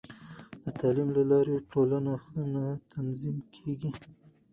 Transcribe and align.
د 0.63 0.65
تعلیم 0.79 1.09
له 1.17 1.23
لارې، 1.31 1.55
ټولنه 1.71 2.13
ښه 2.23 2.35
تنظیم 2.93 3.37
کېږي. 3.55 3.91